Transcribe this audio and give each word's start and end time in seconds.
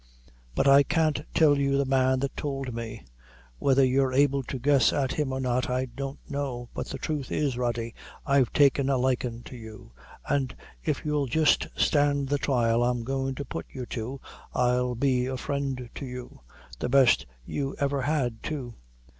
"But 0.55 0.67
I 0.67 0.81
can't 0.81 1.21
tell 1.31 1.59
you 1.59 1.77
the 1.77 1.85
man 1.85 2.21
that 2.21 2.35
toald 2.35 2.73
me. 2.73 3.05
Whether 3.59 3.85
you're 3.85 4.13
able 4.13 4.41
to 4.41 4.57
guess 4.57 4.91
at 4.91 5.11
him 5.11 5.31
or 5.31 5.39
not, 5.39 5.69
I 5.69 5.85
don't 5.85 6.17
know; 6.27 6.69
but 6.73 6.87
the 6.87 6.97
thruth 6.97 7.31
is, 7.31 7.55
Rody, 7.55 7.93
I've 8.25 8.51
taken 8.51 8.89
a 8.89 8.97
likin' 8.97 9.43
to 9.43 9.55
you 9.55 9.91
an' 10.27 10.53
if 10.83 11.05
you'll 11.05 11.27
just 11.27 11.67
stand 11.77 12.29
the 12.29 12.39
trial 12.39 12.83
I'm 12.83 13.03
goin' 13.03 13.35
to 13.35 13.45
put 13.45 13.67
you 13.69 13.85
to, 13.93 14.19
I'll 14.55 14.95
be 14.95 15.27
a 15.27 15.37
friend 15.37 15.87
to 15.93 16.05
you 16.07 16.41
the 16.79 16.89
best 16.89 17.27
you 17.45 17.75
ever 17.77 18.01
had 18.01 18.41
too." 18.41 18.73